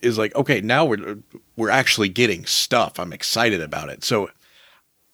[0.00, 1.18] is like, okay, now we're
[1.56, 2.98] we're actually getting stuff.
[2.98, 4.04] I'm excited about it.
[4.04, 4.30] So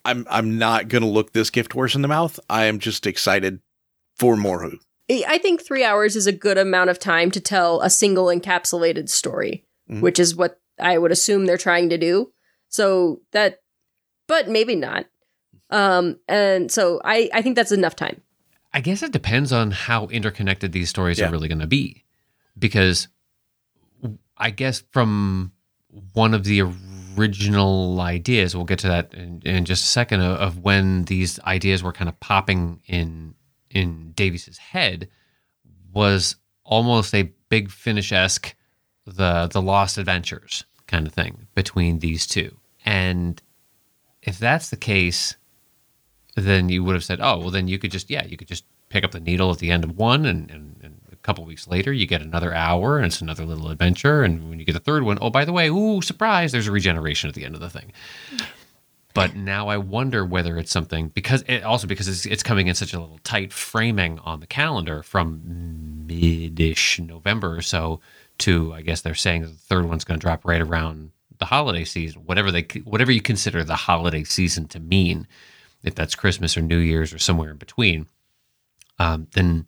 [0.05, 2.39] I'm I'm not gonna look this gift horse in the mouth.
[2.49, 3.61] I am just excited
[4.17, 4.79] for more Who.
[5.09, 9.09] I think three hours is a good amount of time to tell a single encapsulated
[9.09, 10.01] story, Mhm.
[10.01, 12.33] which is what I would assume they're trying to do.
[12.69, 13.61] So that,
[14.27, 15.07] but maybe not.
[15.71, 18.21] Um, and so I, I think that's enough time.
[18.75, 21.29] I guess it depends on how interconnected these stories Yeah.
[21.29, 22.05] are really going to be.
[22.59, 23.09] Because
[24.37, 25.53] I guess from
[26.13, 26.63] one of the
[27.17, 31.41] original ideas, we'll get to that in, in just a second, of, of when these
[31.41, 33.35] ideas were kind of popping in
[33.71, 35.09] in Davies's head,
[35.93, 38.55] was almost a big finish esque
[39.07, 42.57] the the Lost Adventures kind of thing between these two.
[42.85, 43.41] And
[44.23, 45.37] if that's the case,
[46.35, 48.65] then you would have said, oh, well, then you could just, yeah, you could just
[48.89, 51.67] pick up the needle at the end of one, and, and, and a couple weeks
[51.67, 54.23] later, you get another hour, and it's another little adventure.
[54.23, 56.73] And when you get the third one, oh, by the way, ooh, surprise, there's a
[56.73, 57.93] regeneration at the end of the thing.
[59.17, 62.75] But now I wonder whether it's something because it also because it's, it's coming in
[62.75, 65.43] such a little tight framing on the calendar from
[66.07, 68.01] mid-ish November or so
[68.39, 71.85] to I guess they're saying the third one's going to drop right around the holiday
[71.85, 75.27] season, whatever they whatever you consider the holiday season to mean,
[75.83, 78.07] if that's Christmas or New Year's or somewhere in between,
[78.99, 79.67] um, then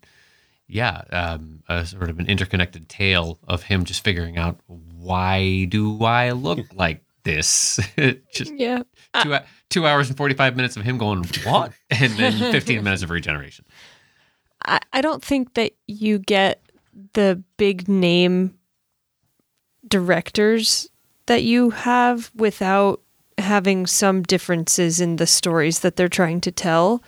[0.67, 6.03] yeah, um, a sort of an interconnected tale of him just figuring out why do
[6.03, 7.03] I look like
[7.35, 7.79] this?
[8.33, 8.83] just Yeah.
[9.21, 9.35] two,
[9.69, 11.73] two hours and 45 minutes of him going, what?
[11.89, 13.65] And then 15 minutes of regeneration.
[14.65, 16.61] I, I don't think that you get
[17.13, 18.55] the big name
[19.87, 20.89] directors
[21.27, 23.01] that you have without
[23.37, 27.01] having some differences in the stories that they're trying to tell.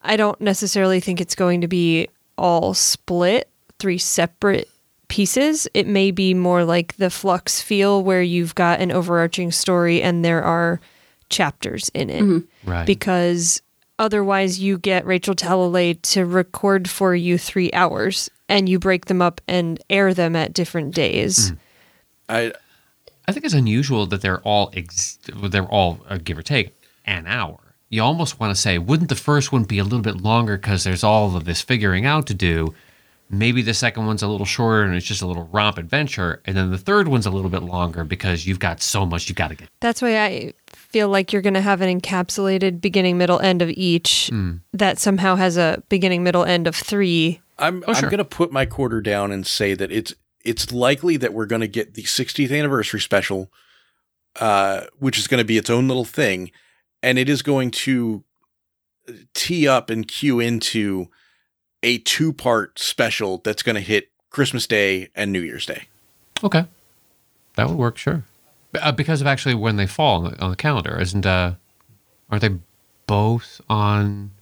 [0.00, 4.68] I don't necessarily think it's going to be all split, three separate
[5.14, 5.68] pieces.
[5.74, 10.24] It may be more like the Flux feel where you've got an overarching story and
[10.24, 10.80] there are
[11.30, 12.84] chapters in it Right.
[12.84, 13.62] because
[13.98, 19.22] otherwise you get Rachel Talalay to record for you three hours and you break them
[19.22, 21.52] up and air them at different days.
[22.28, 22.52] I
[23.28, 26.74] I think it's unusual that they're all ex- they're all uh, give or take
[27.06, 27.58] an hour.
[27.88, 30.82] You almost want to say, wouldn't the first one be a little bit longer because
[30.82, 32.74] there's all of this figuring out to do?
[33.30, 36.56] Maybe the second one's a little shorter and it's just a little romp adventure, and
[36.56, 39.48] then the third one's a little bit longer because you've got so much you've got
[39.48, 39.68] to get.
[39.80, 43.70] That's why I feel like you're going to have an encapsulated beginning, middle, end of
[43.70, 44.30] each
[44.72, 47.40] that somehow has a beginning, middle, end of three.
[47.58, 50.12] I'm Oh, I'm gonna put my quarter down and say that it's
[50.44, 53.50] it's likely that we're gonna get the 60th anniversary special,
[54.40, 56.50] uh, which is gonna be its own little thing,
[57.02, 58.24] and it is going to
[59.34, 61.08] tee up and cue into
[61.84, 65.84] a two part special that's gonna hit Christmas Day and New Year's Day.
[66.42, 66.64] Okay,
[67.56, 68.24] that would work, sure.
[68.72, 71.24] B- Uh, because of actually when they fall on the, on the calendar, isn't?
[71.24, 71.54] Uh,
[72.30, 72.56] aren't they
[73.06, 74.32] both on?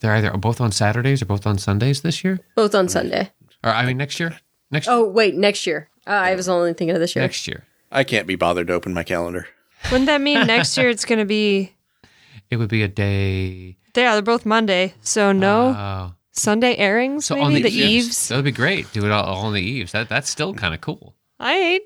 [0.00, 3.30] They're either both on Saturdays or both on Sundays this year, Both on Sunday.
[3.64, 4.38] or I mean next year.
[4.70, 5.88] Next Oh, wait, next year.
[6.06, 7.22] Uh, I was only thinking of this year.
[7.24, 9.48] next year, I can't be bothered to open my calendar.
[9.90, 11.72] Wouldn't that mean next year it's going to be?
[12.50, 13.76] it would be a day.
[13.96, 14.92] Yeah, they're both Monday.
[15.00, 16.14] So no Oh.
[16.36, 18.06] Sunday airings, so maybe on the, the, eves.
[18.06, 18.28] eves.
[18.28, 18.92] That would be great.
[18.92, 19.92] Do it all, all on the eves.
[19.92, 21.14] That that's still kind of cool.
[21.40, 21.82] I ain't.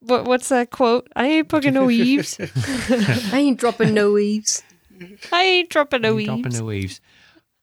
[0.00, 1.08] What what's that quote?
[1.14, 2.38] I ain't booking no eaves.
[3.32, 4.62] I ain't dropping no eaves.
[5.32, 6.60] I ain't dropping no Dropping eaves.
[6.60, 7.00] no eaves.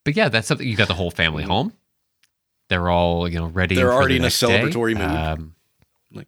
[0.05, 0.67] But yeah, that's something.
[0.67, 1.73] You got the whole family home.
[2.69, 3.75] They're all you know ready.
[3.75, 4.47] They're for already the in a next day.
[4.47, 5.01] celebratory mood.
[5.17, 5.55] Um,
[6.13, 6.27] Like-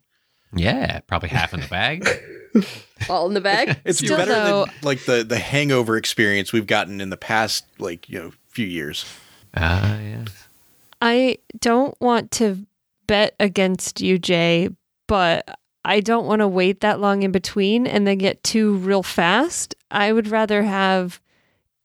[0.55, 2.07] yeah, probably half in the bag.
[3.09, 3.79] All in the bag.
[3.85, 7.63] It's Still, better though- than like the the hangover experience we've gotten in the past
[7.77, 9.05] like you know few years.
[9.55, 10.25] Ah, yeah.
[11.01, 12.65] I don't want to
[13.07, 14.69] bet against you, Jay,
[15.07, 19.01] but I don't want to wait that long in between and then get too real
[19.01, 19.75] fast.
[19.89, 21.21] I would rather have,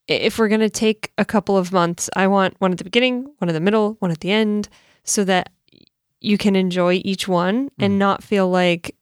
[0.09, 3.33] if we're going to take a couple of months, I want one at the beginning,
[3.39, 4.69] one in the middle, one at the end,
[5.05, 5.51] so that
[6.21, 8.97] you can enjoy each one and not feel like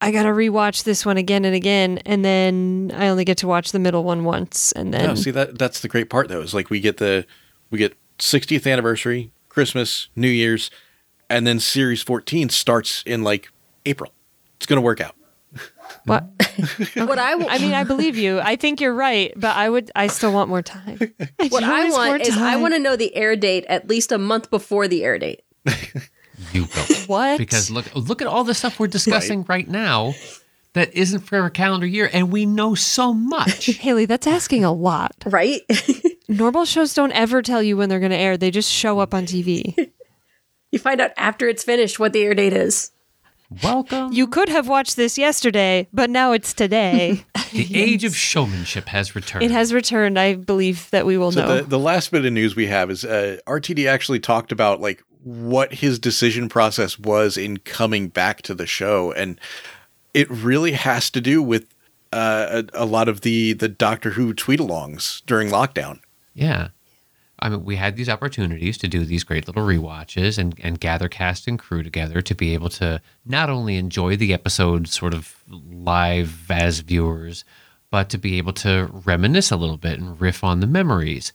[0.00, 1.98] I got to rewatch this one again and again.
[1.98, 4.72] And then I only get to watch the middle one once.
[4.72, 6.40] And then No, see that that's the great part though.
[6.40, 7.24] Is like we get the
[7.70, 10.70] we get 60th anniversary, Christmas, New Year's,
[11.28, 13.50] and then series 14 starts in like
[13.86, 14.12] April.
[14.56, 15.14] It's going to work out.
[16.04, 16.26] what?
[16.94, 18.38] What I w- I mean, I believe you.
[18.38, 19.90] I think you're right, but I would.
[19.96, 20.98] I still want more time.
[21.48, 24.50] what I want is I want to know the air date at least a month
[24.50, 25.42] before the air date.
[26.52, 26.82] You go.
[27.06, 27.38] What?
[27.38, 30.14] Because look, look at all the stuff we're discussing right, now
[30.74, 33.66] that isn't for a calendar year, and we know so much.
[33.80, 35.14] Haley, that's asking a lot.
[35.26, 35.60] Right?
[36.28, 38.36] Normal shows don't ever tell you when they're going to air.
[38.36, 39.90] They just show up on TV.
[40.70, 42.90] you find out after it's finished what the air date is.
[43.62, 44.14] Welcome.
[44.14, 47.22] You could have watched this yesterday, but now it's today.
[47.52, 49.44] the age of showmanship has returned.
[49.44, 50.18] it has returned.
[50.18, 51.56] I believe that we will So know.
[51.58, 55.02] the, the last bit of news we have is uh, RTD actually talked about like
[55.22, 59.38] what his decision process was in coming back to the show, and
[60.14, 61.74] it really has to do with
[62.12, 66.00] uh, a, a lot of the the Doctor Who tweet-alongs during lockdown.
[66.34, 66.68] Yeah.
[67.38, 71.08] I mean, we had these opportunities to do these great little rewatches and, and gather
[71.08, 75.42] cast and crew together to be able to not only enjoy the episode sort of
[75.48, 77.44] live as viewers,
[77.90, 81.32] but to be able to reminisce a little bit and riff on the memories.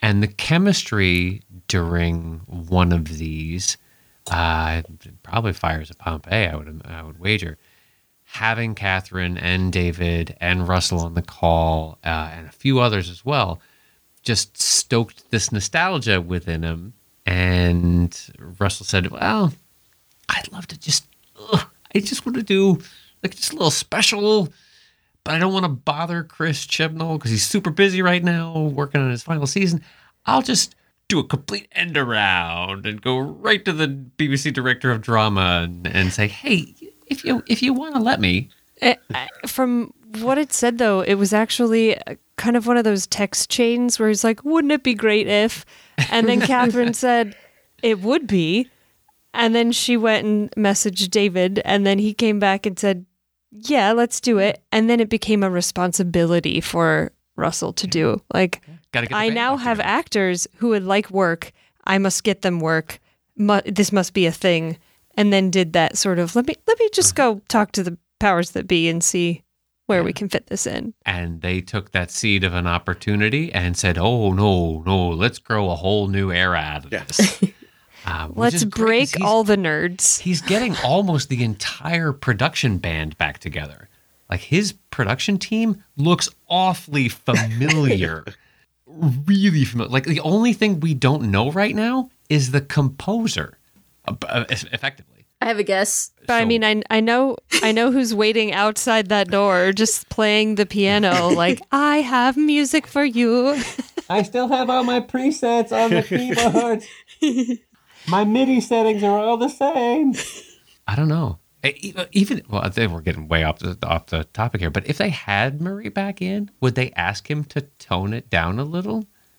[0.00, 3.78] And the chemistry during one of these
[4.30, 4.82] uh,
[5.22, 7.56] probably fires at Pompeii, I would, I would wager
[8.30, 13.24] having Catherine and David and Russell on the call uh, and a few others as
[13.24, 13.60] well
[14.22, 16.92] just stoked this nostalgia within him.
[17.24, 18.16] And
[18.58, 19.54] Russell said, Well,
[20.28, 21.06] I'd love to just,
[21.52, 22.78] ugh, I just want to do
[23.22, 24.52] like just a little special,
[25.24, 29.00] but I don't want to bother Chris Chibnall because he's super busy right now working
[29.00, 29.82] on his final season.
[30.26, 30.74] I'll just
[31.08, 35.86] do a complete end around and go right to the BBC director of drama and,
[35.86, 36.74] and say, Hey,
[37.10, 38.50] if you if you want to let me,
[38.80, 38.94] Eh,
[39.46, 43.50] From what it said, though, it was actually uh, kind of one of those text
[43.50, 45.64] chains where he's like, "Wouldn't it be great if?"
[46.10, 47.34] And then Catherine said,
[47.82, 48.70] "It would be."
[49.34, 53.04] And then she went and messaged David, and then he came back and said,
[53.50, 58.22] "Yeah, let's do it." And then it became a responsibility for Russell to do.
[58.32, 58.62] Like.
[59.12, 61.52] I now have actors who would like work.
[61.84, 63.00] I must get them work.
[63.36, 64.78] Mu- this must be a thing.
[65.18, 67.34] And then did that sort of let me let me just Uh-huh.
[67.34, 69.42] go talk to the powers that be and see
[69.86, 70.92] where we can fit this in.
[71.06, 75.70] and they took that seed of an opportunity and said, "Oh no, no, let's grow
[75.70, 77.04] a whole new era out of Yeah.
[77.04, 77.40] this."
[78.04, 80.20] Um, which Let's is great 'cause break all the nerds.
[80.20, 83.88] He's getting almost the entire production band back together.
[84.30, 88.24] Like his production team looks awfully familiar,
[88.86, 89.90] really familiar.
[89.90, 93.57] Like the only thing we don't know right now is the composer, uh, uh,
[94.28, 95.26] Uh, effectively.
[95.40, 96.10] I have a guess.
[96.26, 100.56] But I mean, I I know I know who's waiting outside that door, just playing
[100.56, 101.28] the piano.
[101.34, 103.56] Like I have music for you.
[104.10, 106.82] I still have all my presets on the keyboard.
[108.08, 110.14] my MIDI settings are all the same.
[110.86, 111.38] I don't know.
[112.12, 114.70] Even well, I think we're getting way off the off the topic here.
[114.70, 118.58] But if they had Murray back in, would they ask him to tone it down
[118.58, 118.98] a little?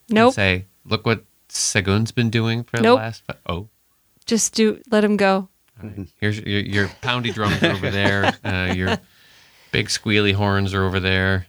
[0.09, 0.33] And Nope.
[0.33, 3.23] say, look what Segun's been doing for the last.
[3.25, 3.69] fi- Oh,
[4.29, 5.49] Just do let him go.
[5.81, 6.07] right.
[6.19, 8.31] here's your, your poundy drums are over there.
[8.43, 8.97] Uh, your
[9.71, 11.47] big squealy horns are over there.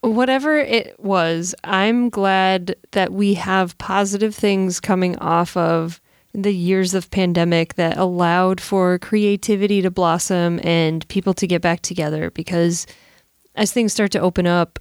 [0.00, 6.00] whatever it was, I'm glad that we have positive things coming off of
[6.32, 11.82] the years of pandemic that allowed for creativity to blossom and people to get back
[11.82, 12.86] together because
[13.54, 14.78] as things start to open up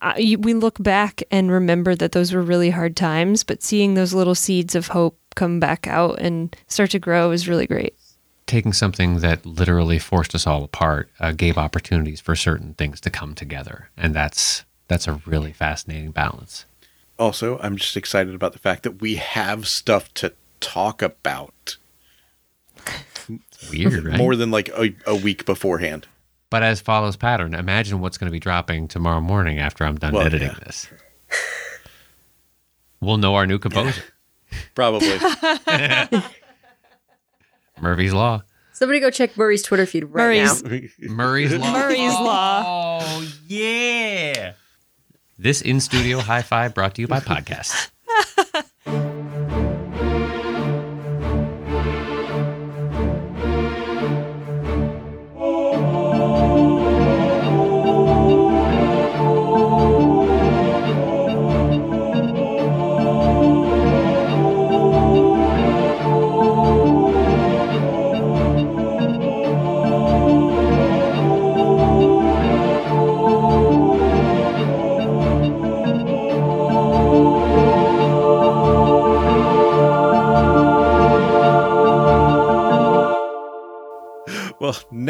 [0.00, 4.14] I- we look back and remember that those were really hard times but seeing those
[4.14, 7.94] little seeds of hope come back out and start to grow is really great
[8.46, 13.10] Taking something that literally forced us all apart uh, gave opportunities for certain things to
[13.10, 16.64] come together, and that's that's a really fascinating balance.
[17.18, 21.76] Also, I'm just excited about the fact that we have stuff to talk about
[23.70, 24.16] Weird, right?
[24.16, 26.06] more than like a, a week beforehand.
[26.50, 30.14] But as follows pattern, imagine what's going to be dropping tomorrow morning after I'm done
[30.14, 30.58] Well, editing yeah.
[30.64, 30.88] this.
[33.00, 34.02] We'll know our new composer,
[34.74, 35.08] Probably.
[37.80, 38.42] Murphy's Law.
[38.72, 41.14] Somebody go check Murray's Twitter feed right Murray's- now.
[41.14, 41.72] Murray's Law.
[41.72, 42.62] Murray's Law.
[43.00, 44.52] Oh, yeah.
[45.38, 47.90] This in studio high five brought to you by podcasts.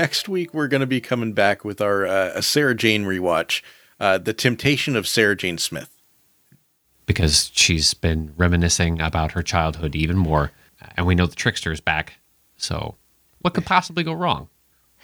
[0.08, 3.60] next week we're going to be coming back with our uh, a Sarah Jane rewatch,
[4.00, 5.90] uh, The Temptation of Sarah Jane Smith.
[7.04, 10.50] because she's been reminiscing about her childhood even more.
[10.96, 12.14] And we know the trickster is back.
[12.56, 12.96] So,
[13.40, 14.48] what could possibly go wrong?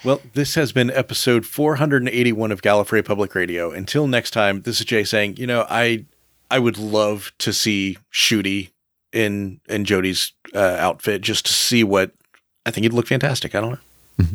[0.06, 3.72] Well, this has been episode 481 of Gallifrey Public Radio.
[3.72, 6.06] Until next time, this is Jay saying, you know, I
[6.50, 8.70] I would love to see Ncuti
[9.12, 12.12] in in Jodie's uh, outfit just to see what
[12.64, 13.54] I think he'd look fantastic.
[13.54, 14.26] I don't know.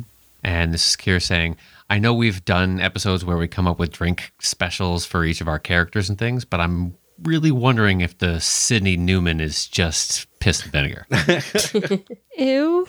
[0.44, 1.58] And this is Kier saying,
[1.90, 5.48] I know we've done episodes where we come up with drink specials for each of
[5.48, 10.64] our characters and things, but I'm really wondering if the Sydney Newman is just piss
[10.64, 11.06] and vinegar.
[12.38, 12.88] Ew.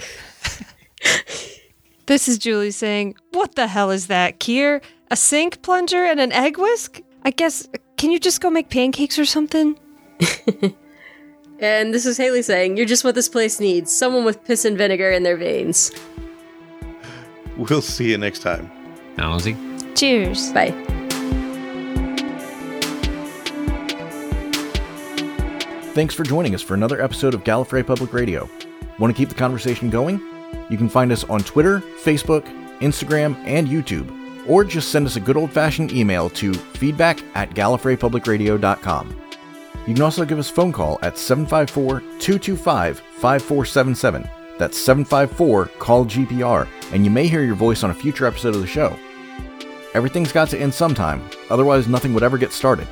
[2.06, 4.82] this is Julie saying, What the hell is that, Kier?
[5.10, 7.00] A sink plunger and an egg whisk?
[7.24, 9.78] I guess, can you just go make pancakes or something?
[11.60, 14.78] And this is Haley saying, You're just what this place needs someone with piss and
[14.78, 15.92] vinegar in their veins.
[17.68, 18.70] We'll see you next time.
[19.18, 19.56] now, Lizzie?
[19.94, 20.50] Cheers.
[20.52, 20.70] Bye.
[25.92, 28.48] Thanks for joining us for another episode of Gallifrey Public Radio.
[28.98, 30.22] Want to keep the conversation going?
[30.70, 32.44] You can find us on Twitter, Facebook,
[32.78, 34.08] Instagram, and YouTube,
[34.48, 39.16] or just send us a good old fashioned email to feedback at gallifreypublicradio.com.
[39.86, 44.39] You can also give us a phone call at 754 225 5477.
[44.60, 48.60] That's 754 Call GPR, and you may hear your voice on a future episode of
[48.60, 48.94] the show.
[49.94, 52.86] Everything's got to end sometime, otherwise, nothing would ever get started.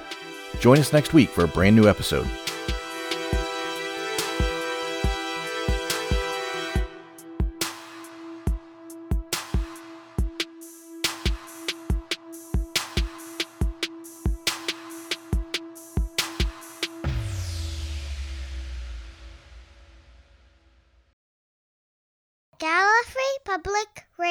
[0.61, 2.27] Join us next week for a brand new episode.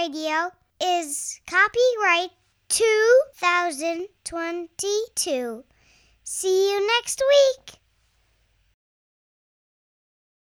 [0.08, 0.52] Radio
[0.82, 2.32] is copyright
[2.70, 5.64] 2022.
[6.24, 7.74] See you next week.